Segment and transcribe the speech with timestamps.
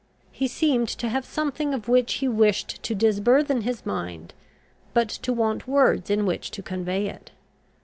[0.31, 4.33] He seemed to have something of which he wished to disburthen his mind,
[4.95, 7.29] but to want words in which to convey it.